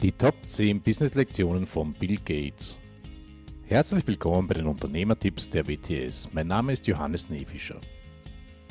[0.00, 2.78] Die Top 10 Business Lektionen von Bill Gates.
[3.64, 6.28] Herzlich willkommen bei den Unternehmertipps der WTS.
[6.32, 7.80] Mein Name ist Johannes Nefischer.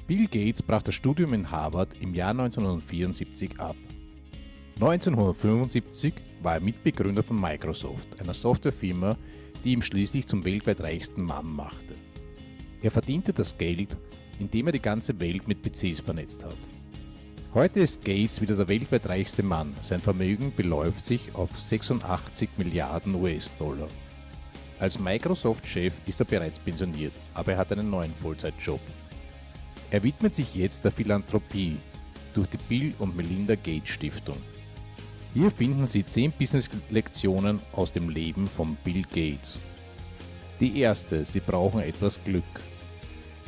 [0.08, 3.76] Bill Gates brach das Studium in Harvard im Jahr 1974 ab.
[4.76, 6.14] 1975
[6.44, 9.18] war er Mitbegründer von Microsoft, einer Softwarefirma,
[9.66, 11.96] die ihn schließlich zum weltweit reichsten Mann machte.
[12.82, 13.98] Er verdiente das Geld,
[14.40, 16.77] indem er die ganze Welt mit PCs vernetzt hat.
[17.58, 19.74] Heute ist Gates wieder der weltweit reichste Mann.
[19.82, 23.88] Sein Vermögen beläuft sich auf 86 Milliarden US-Dollar.
[24.78, 28.80] Als Microsoft-Chef ist er bereits pensioniert, aber er hat einen neuen Vollzeitjob.
[29.90, 31.78] Er widmet sich jetzt der Philanthropie
[32.36, 34.38] durch die Bill und Melinda Gates Stiftung.
[35.34, 39.60] Hier finden Sie 10 Business-Lektionen aus dem Leben von Bill Gates.
[40.60, 42.44] Die erste, Sie brauchen etwas Glück.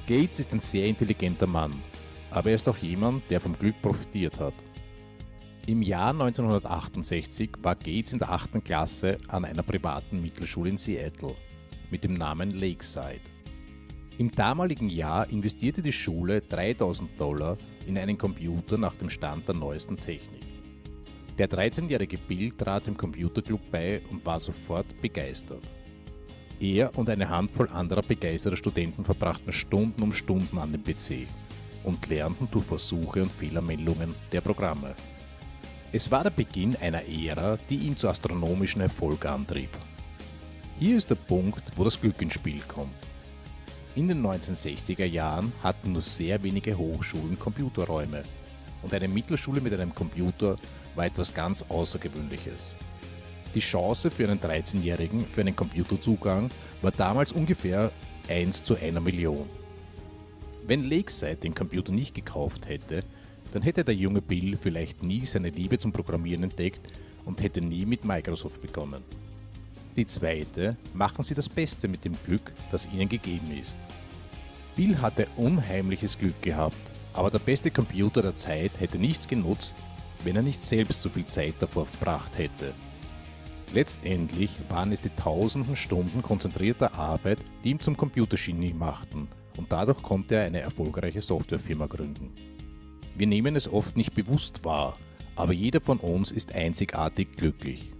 [0.07, 1.75] Gates ist ein sehr intelligenter Mann
[2.31, 4.53] aber er ist auch jemand, der vom Glück profitiert hat.
[5.67, 8.63] Im Jahr 1968 war Gates in der 8.
[8.63, 11.35] Klasse an einer privaten Mittelschule in Seattle
[11.91, 13.22] mit dem Namen Lakeside.
[14.17, 19.55] Im damaligen Jahr investierte die Schule 3000 Dollar in einen Computer nach dem Stand der
[19.55, 20.41] neuesten Technik.
[21.38, 25.63] Der 13-jährige Bill trat dem Computerclub bei und war sofort begeistert.
[26.59, 31.27] Er und eine Handvoll anderer begeisterter Studenten verbrachten Stunden um Stunden an dem PC
[31.83, 34.95] und lernten durch Versuche und Fehlermeldungen der Programme.
[35.91, 39.69] Es war der Beginn einer Ära, die ihn zu astronomischen Erfolg antrieb.
[40.77, 42.94] Hier ist der Punkt, wo das Glück ins Spiel kommt.
[43.95, 48.23] In den 1960er Jahren hatten nur sehr wenige Hochschulen Computerräume
[48.81, 50.57] und eine Mittelschule mit einem Computer
[50.95, 52.73] war etwas ganz Außergewöhnliches.
[53.55, 56.50] Die Chance für einen 13-Jährigen für einen Computerzugang
[56.81, 57.91] war damals ungefähr
[58.30, 59.50] 1 zu einer Million.
[60.70, 63.03] Wenn Lakeside den Computer nicht gekauft hätte,
[63.53, 66.94] dann hätte der junge Bill vielleicht nie seine Liebe zum Programmieren entdeckt
[67.25, 69.03] und hätte nie mit Microsoft begonnen.
[69.95, 73.80] Die zweite, machen Sie das Beste mit dem Glück, das Ihnen gegeben ist.
[74.75, 76.78] Bill hatte unheimliches Glück gehabt,
[77.13, 79.75] aber der beste Computer der Zeit hätte nichts genutzt,
[80.24, 82.75] wenn er nicht selbst so viel Zeit davor verbracht hätte.
[83.74, 90.01] Letztendlich waren es die tausenden Stunden konzentrierter Arbeit, die ihn zum Computergenie machten und dadurch
[90.01, 92.31] konnte er eine erfolgreiche Softwarefirma gründen.
[93.15, 94.97] Wir nehmen es oft nicht bewusst wahr,
[95.35, 97.93] aber jeder von uns ist einzigartig glücklich.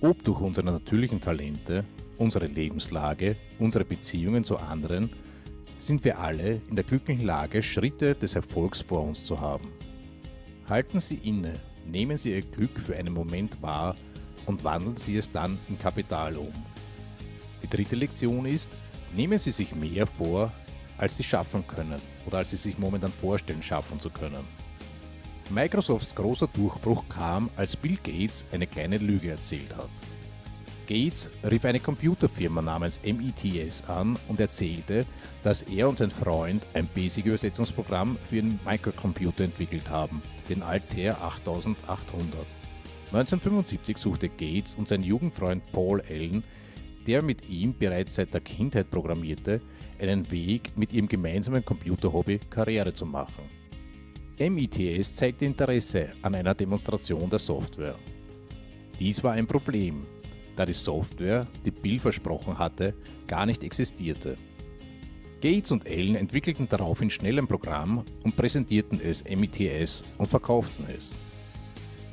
[0.00, 1.84] Ob durch unsere natürlichen Talente,
[2.18, 5.10] unsere Lebenslage, unsere Beziehungen zu anderen,
[5.78, 9.68] sind wir alle in der glücklichen Lage, Schritte des Erfolgs vor uns zu haben.
[10.68, 11.54] Halten Sie inne,
[11.86, 13.96] nehmen Sie Ihr Glück für einen Moment wahr
[14.46, 16.52] und wandeln Sie es dann in Kapital um.
[17.62, 18.76] Die dritte Lektion ist,
[19.14, 20.52] nehmen Sie sich mehr vor,
[21.02, 24.44] als sie schaffen können oder als sie sich momentan vorstellen, schaffen zu können.
[25.50, 29.88] Microsofts großer Durchbruch kam, als Bill Gates eine kleine Lüge erzählt hat.
[30.86, 35.06] Gates rief eine Computerfirma namens METS an und erzählte,
[35.42, 42.46] dass er und sein Freund ein Basic-Übersetzungsprogramm für einen Microcomputer entwickelt haben, den Altair 8800.
[43.06, 46.44] 1975 suchte Gates und sein Jugendfreund Paul Allen
[47.06, 49.60] der mit ihm bereits seit der Kindheit programmierte,
[50.00, 53.44] einen Weg, mit ihrem gemeinsamen Computerhobby Karriere zu machen.
[54.38, 57.96] MITS zeigte Interesse an einer Demonstration der Software.
[58.98, 60.06] Dies war ein Problem,
[60.56, 62.94] da die Software, die Bill versprochen hatte,
[63.26, 64.36] gar nicht existierte.
[65.40, 71.18] Gates und Allen entwickelten daraufhin schnell ein Programm und präsentierten es MITS und verkauften es.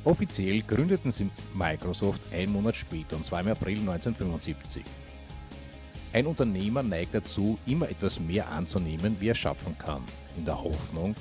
[0.04, 4.82] Offiziell gründeten sie Microsoft einen Monat später, und zwar im April 1975.
[6.12, 10.02] Ein Unternehmer neigt dazu, immer etwas mehr anzunehmen, wie er schaffen kann,
[10.36, 11.14] in der Hoffnung,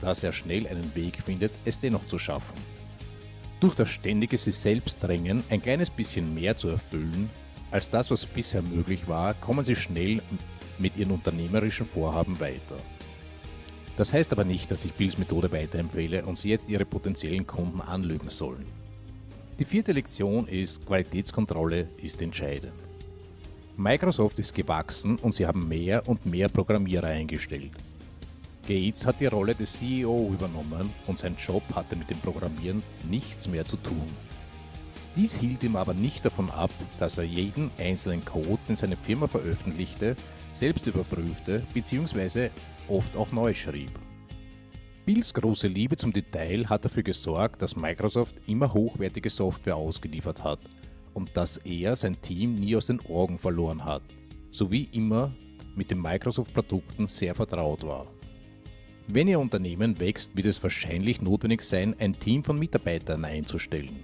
[0.00, 2.54] dass er schnell einen Weg findet, es dennoch zu schaffen.
[3.58, 7.30] Durch das ständige sich selbst drängen, ein kleines bisschen mehr zu erfüllen,
[7.70, 10.22] als das, was bisher möglich war, kommen sie schnell
[10.78, 12.76] mit ihren unternehmerischen Vorhaben weiter.
[13.96, 17.80] Das heißt aber nicht, dass ich Bills Methode weiterempfehle und Sie jetzt Ihre potenziellen Kunden
[17.80, 18.66] anlügen sollen.
[19.58, 22.74] Die vierte Lektion ist, Qualitätskontrolle ist entscheidend.
[23.78, 27.72] Microsoft ist gewachsen und sie haben mehr und mehr Programmierer eingestellt.
[28.66, 33.48] Gates hat die Rolle des CEO übernommen und sein Job hatte mit dem Programmieren nichts
[33.48, 34.08] mehr zu tun.
[35.14, 39.26] Dies hielt ihm aber nicht davon ab, dass er jeden einzelnen Code, den seine Firma
[39.26, 40.16] veröffentlichte,
[40.52, 42.50] selbst überprüfte bzw
[42.88, 43.90] oft auch neu schrieb.
[45.04, 50.60] Bills große Liebe zum Detail hat dafür gesorgt, dass Microsoft immer hochwertige Software ausgeliefert hat
[51.14, 54.02] und dass er sein Team nie aus den Augen verloren hat,
[54.50, 55.32] sowie immer
[55.76, 58.06] mit den Microsoft-Produkten sehr vertraut war.
[59.08, 64.00] Wenn Ihr Unternehmen wächst, wird es wahrscheinlich notwendig sein, ein Team von Mitarbeitern einzustellen.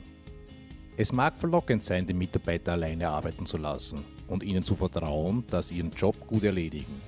[0.97, 5.69] Es mag verlockend sein, die Mitarbeiter alleine arbeiten zu lassen und ihnen zu vertrauen, dass
[5.69, 7.01] sie ihren Job gut erledigen.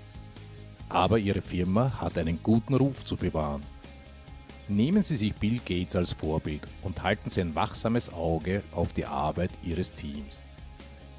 [0.88, 3.62] Aber Ihre Firma hat einen guten Ruf zu bewahren.
[4.68, 9.04] Nehmen Sie sich Bill Gates als Vorbild und halten Sie ein wachsames Auge auf die
[9.04, 10.40] Arbeit Ihres Teams.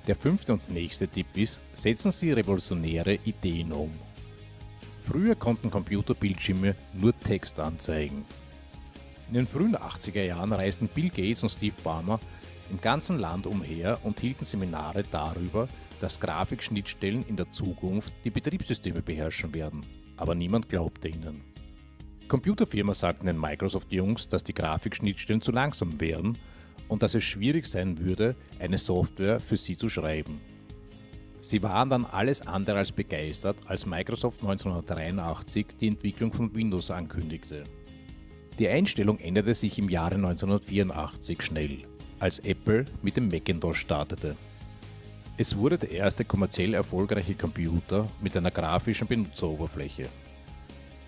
[0.07, 3.91] Der fünfte und nächste Tipp ist, setzen Sie revolutionäre Ideen um.
[5.03, 8.25] Früher konnten Computerbildschirme nur Text anzeigen.
[9.27, 12.19] In den frühen 80er Jahren reisten Bill Gates und Steve Ballmer
[12.69, 15.67] im ganzen Land umher und hielten Seminare darüber,
[15.99, 19.85] dass Grafikschnittstellen in der Zukunft die Betriebssysteme beherrschen werden.
[20.17, 21.41] Aber niemand glaubte ihnen.
[22.27, 26.37] Computerfirma sagten den Microsoft-Jungs, dass die Grafikschnittstellen zu langsam wären
[26.87, 30.41] und dass es schwierig sein würde, eine Software für sie zu schreiben.
[31.39, 37.65] Sie waren dann alles andere als begeistert, als Microsoft 1983 die Entwicklung von Windows ankündigte.
[38.57, 41.83] Die Einstellung änderte sich im Jahre 1984 schnell,
[42.19, 44.35] als Apple mit dem Macintosh startete.
[45.37, 50.07] Es wurde der erste kommerziell erfolgreiche Computer mit einer grafischen Benutzeroberfläche.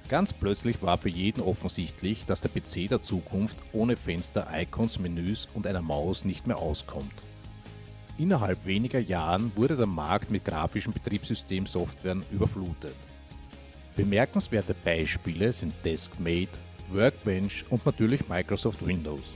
[0.10, 5.48] Ganz plötzlich war für jeden offensichtlich, dass der PC der Zukunft ohne Fenster, Icons, Menüs
[5.54, 7.14] und einer Maus nicht mehr auskommt.
[8.18, 12.96] Innerhalb weniger Jahren wurde der Markt mit grafischen Betriebssystemsoftwaren überflutet.
[13.96, 16.60] Bemerkenswerte Beispiele sind Deskmate,
[16.92, 19.34] Workbench und natürlich Microsoft Windows.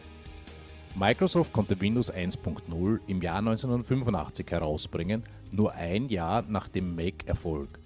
[0.95, 7.79] Microsoft konnte Windows 1.0 im Jahr 1985 herausbringen, nur ein Jahr nach dem Mac-Erfolg,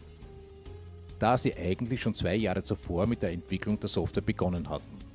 [1.20, 5.06] da sie eigentlich schon zwei Jahre zuvor mit der Entwicklung der Software begonnen hatten.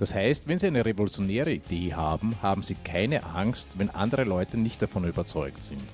[0.00, 4.56] Das heißt, wenn Sie eine revolutionäre Idee haben, haben Sie keine Angst, wenn andere Leute
[4.56, 5.84] nicht davon überzeugt sind.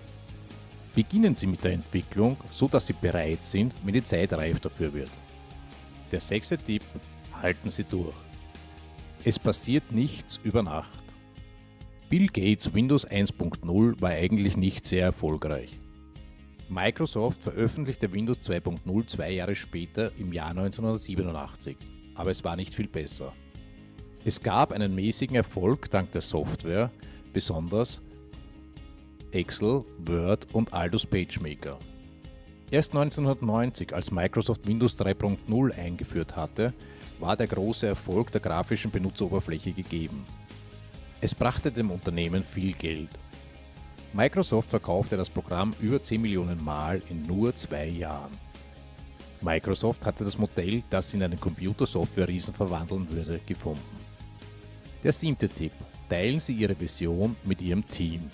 [0.95, 4.95] Beginnen Sie mit der Entwicklung, so dass Sie bereit sind, wenn die Zeit reif dafür
[4.95, 5.11] wird.
[6.13, 6.85] Der sechste Tipp,
[7.43, 8.15] halten Sie durch.
[9.25, 11.06] Es passiert nichts über Nacht.
[12.09, 15.81] Bill Gates Windows 1.0 war eigentlich nicht sehr erfolgreich.
[16.69, 21.77] Microsoft veröffentlichte Windows 2.0 zwei Jahre später im Jahr 1987,
[22.15, 23.33] aber es war nicht viel besser.
[24.25, 26.93] Es gab einen mäßigen Erfolg dank der Software,
[27.33, 28.01] besonders
[29.33, 31.77] Excel, Word und Aldus PageMaker.
[32.71, 36.73] Erst 1990, als Microsoft Windows 3.0 eingeführt hatte,
[37.19, 40.25] war der große Erfolg der grafischen Benutzeroberfläche gegeben.
[41.27, 43.09] Es brachte dem Unternehmen viel Geld.
[44.13, 48.31] Microsoft verkaufte das Programm über 10 Millionen Mal in nur zwei Jahren.
[49.41, 53.99] Microsoft hatte das Modell, das in einen Computersoftware-Riesen verwandeln würde, gefunden.
[55.03, 55.73] Der siebte Tipp.
[56.09, 58.31] Teilen Sie Ihre Vision mit Ihrem Team.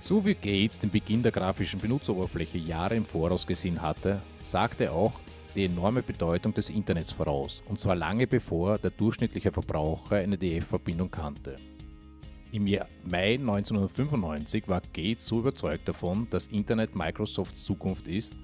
[0.00, 5.20] So wie Gates den Beginn der grafischen Benutzeroberfläche Jahre im Voraus gesehen hatte, sagte auch,
[5.58, 11.10] die enorme Bedeutung des Internets voraus, und zwar lange bevor der durchschnittliche Verbraucher eine DF-Verbindung
[11.10, 11.56] kannte.
[12.52, 12.62] Im
[13.04, 18.36] Mai 1995 war Gates so überzeugt davon, dass Internet Microsofts Zukunft ist,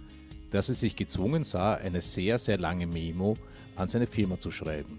[0.50, 3.34] dass er sich gezwungen sah, eine sehr, sehr lange Memo
[3.76, 4.98] an seine Firma zu schreiben.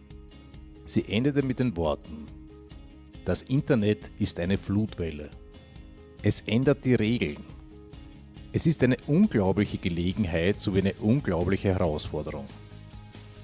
[0.86, 2.28] Sie endete mit den Worten,
[3.26, 5.32] das Internet ist eine Flutwelle.
[6.24, 7.44] Es ändert die Regeln,
[8.56, 12.46] es ist eine unglaubliche Gelegenheit sowie eine unglaubliche Herausforderung.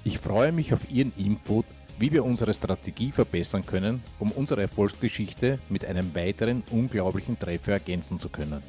[0.04, 1.66] Ich freue mich auf Ihren Input,
[1.98, 8.18] wie wir unsere Strategie verbessern können, um unsere Erfolgsgeschichte mit einem weiteren unglaublichen Treffer ergänzen
[8.18, 8.62] zu können.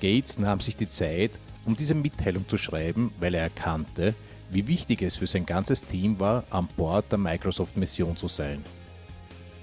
[0.00, 1.32] Gates nahm sich die Zeit,
[1.66, 4.14] um diese Mitteilung zu schreiben, weil er erkannte,
[4.50, 8.62] wie wichtig es für sein ganzes Team war, an Bord der Microsoft-Mission zu sein.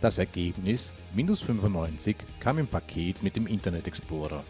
[0.01, 4.43] Das Ergebnis, Windows 95, kam im Paket mit dem Internet Explorer.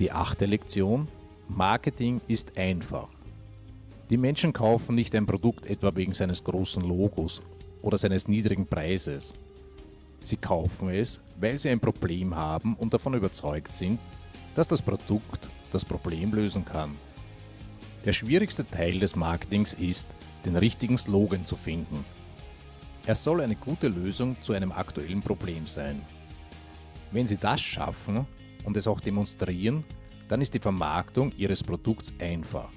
[0.00, 1.08] Die achte Lektion,
[1.46, 3.10] Marketing ist einfach.
[4.08, 7.42] Die Menschen kaufen nicht ein Produkt etwa wegen seines großen Logos
[7.82, 9.34] oder seines niedrigen Preises.
[10.22, 14.00] Sie kaufen es, weil sie ein Problem haben und davon überzeugt sind,
[14.54, 16.96] dass das Produkt das Problem lösen kann.
[18.06, 20.06] Der schwierigste Teil des Marketings ist,
[20.46, 22.06] den richtigen Slogan zu finden.
[23.04, 26.00] Er soll eine gute Lösung zu einem aktuellen Problem sein.
[27.10, 28.26] Wenn Sie das schaffen,
[28.64, 29.84] und es auch demonstrieren,
[30.28, 32.70] dann ist die Vermarktung Ihres Produkts einfach.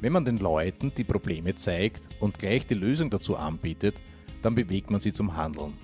[0.00, 4.00] Wenn man den Leuten die Probleme zeigt und gleich die Lösung dazu anbietet,
[4.42, 5.74] dann bewegt man sie zum Handeln.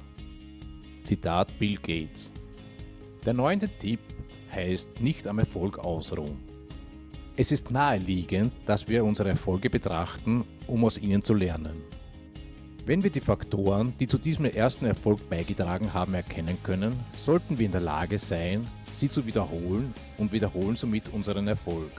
[1.04, 2.32] Zitat Bill Gates.
[3.24, 4.00] Der neunte Tipp
[4.52, 6.38] heißt nicht am Erfolg ausruhen.
[7.36, 11.84] Es ist naheliegend, dass wir unsere Erfolge betrachten, um aus ihnen zu lernen.
[12.84, 17.66] Wenn wir die Faktoren, die zu diesem ersten Erfolg beigetragen haben, erkennen können, sollten wir
[17.66, 21.92] in der Lage sein, sie zu wiederholen und wiederholen somit unseren Erfolg.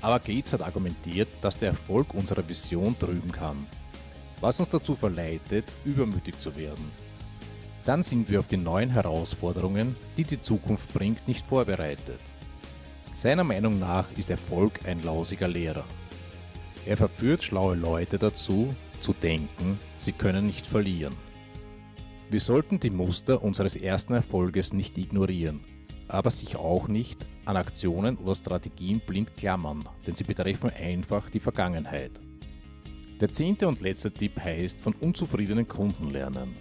[0.00, 3.66] Aber Gates hat argumentiert, dass der Erfolg unserer Vision trüben kann,
[4.40, 6.90] was uns dazu verleitet, übermütig zu werden.
[7.84, 12.20] dann sind wir auf die neuen Herausforderungen, die die Zukunft bringt, nicht vorbereitet.
[13.14, 15.84] Seiner Meinung nach ist Erfolg ein lausiger Lehrer.
[16.86, 21.16] Er verführt schlaue Leute dazu, zu denken, sie können nicht verlieren.
[22.30, 25.60] Wir sollten die Muster unseres ersten Erfolges nicht ignorieren,
[26.10, 31.40] aber sich auch nicht an Aktionen oder Strategien blind klammern, denn sie betreffen einfach die
[31.40, 32.12] Vergangenheit.
[33.20, 36.56] Der zehnte und letzte Tipp heißt von unzufriedenen Kunden lernen.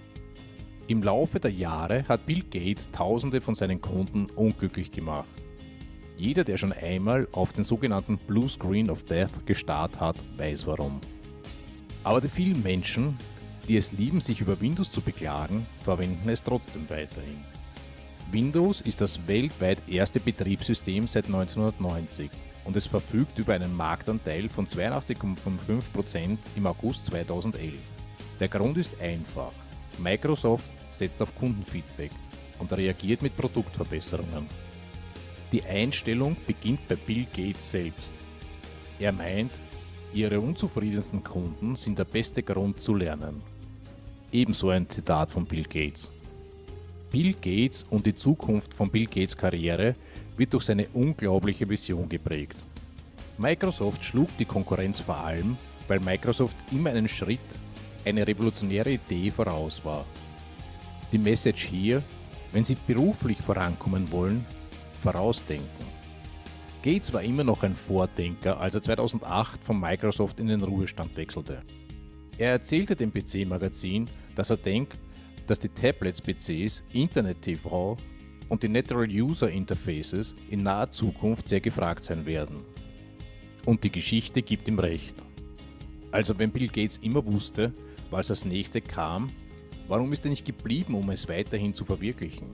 [0.87, 5.29] Im Laufe der Jahre hat Bill Gates Tausende von seinen Kunden unglücklich gemacht.
[6.17, 10.99] Jeder, der schon einmal auf den sogenannten Blue Screen of Death gestarrt hat, weiß warum.
[12.03, 13.17] Aber die vielen Menschen,
[13.67, 17.45] die es lieben, sich über Windows zu beklagen, verwenden es trotzdem weiterhin.
[18.31, 22.29] Windows ist das weltweit erste Betriebssystem seit 1990
[22.63, 27.74] und es verfügt über einen Marktanteil von 82,5% im August 2011.
[28.39, 29.51] Der Grund ist einfach.
[29.98, 32.12] Microsoft setzt auf Kundenfeedback
[32.59, 34.45] und reagiert mit Produktverbesserungen.
[35.51, 38.13] Die Einstellung beginnt bei Bill Gates selbst.
[39.00, 39.51] Er meint,
[40.13, 43.41] ihre unzufriedensten Kunden sind der beste Grund zu lernen.
[44.31, 46.12] Ebenso ein Zitat von Bill Gates.
[47.11, 49.95] Bill Gates und die Zukunft von Bill Gates Karriere
[50.37, 52.55] wird durch seine unglaubliche Vision geprägt.
[53.39, 57.39] Microsoft schlug die Konkurrenz vor allem, weil Microsoft immer einen Schritt,
[58.05, 60.05] eine revolutionäre Idee voraus war.
[61.11, 62.03] Die Message hier,
[62.51, 64.45] wenn Sie beruflich vorankommen wollen,
[65.01, 65.87] vorausdenken.
[66.83, 71.63] Gates war immer noch ein Vordenker, als er 2008 von Microsoft in den Ruhestand wechselte.
[72.37, 74.97] Er erzählte dem PC-Magazin, dass er denkt,
[75.49, 77.97] dass die Tablets-PCs, Internet-TV
[78.49, 82.57] und die Natural User Interfaces in naher Zukunft sehr gefragt sein werden.
[83.65, 85.15] Und die Geschichte gibt ihm recht.
[86.11, 87.73] Also wenn Bill Gates immer wusste,
[88.11, 89.31] was das nächste kam,
[89.87, 92.49] warum ist er nicht geblieben, um es weiterhin zu verwirklichen?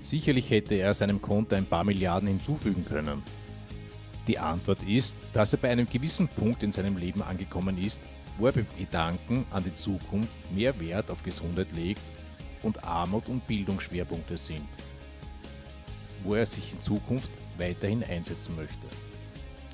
[0.00, 3.22] Sicherlich hätte er seinem Konto ein paar Milliarden hinzufügen können.
[4.26, 8.00] Die Antwort ist, dass er bei einem gewissen Punkt in seinem Leben angekommen ist,
[8.38, 12.02] wo er beim Gedanken an die Zukunft mehr Wert auf Gesundheit legt
[12.62, 14.66] und Armut und Bildung Schwerpunkte sind,
[16.22, 18.86] wo er sich in Zukunft weiterhin einsetzen möchte.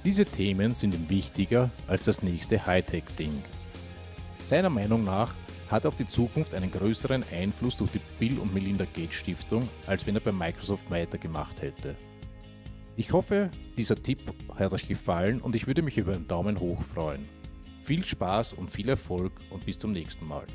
[0.05, 3.43] Diese Themen sind ihm wichtiger als das nächste Hightech-Ding.
[4.43, 5.35] Seiner Meinung nach
[5.71, 10.07] hat auf die Zukunft einen größeren Einfluss durch die Bill und Melinda Gates Stiftung, als
[10.07, 11.97] wenn er bei Microsoft weitergemacht hätte.
[12.97, 14.21] Ich hoffe, dieser Tipp
[14.55, 17.29] hat euch gefallen und ich würde mich über einen Daumen hoch freuen.
[17.85, 20.47] Viel Spaß und viel Erfolg und bis zum nächsten Mal.